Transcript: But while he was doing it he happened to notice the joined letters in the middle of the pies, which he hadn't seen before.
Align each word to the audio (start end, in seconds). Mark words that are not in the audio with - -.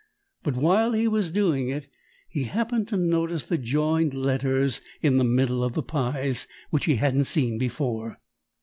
But 0.41 0.55
while 0.55 0.93
he 0.93 1.07
was 1.07 1.31
doing 1.31 1.69
it 1.69 1.87
he 2.27 2.45
happened 2.45 2.87
to 2.87 2.97
notice 2.97 3.45
the 3.45 3.59
joined 3.59 4.15
letters 4.15 4.81
in 5.03 5.17
the 5.17 5.23
middle 5.23 5.63
of 5.63 5.73
the 5.73 5.83
pies, 5.83 6.47
which 6.71 6.85
he 6.85 6.95
hadn't 6.95 7.25
seen 7.25 7.59
before. 7.59 8.17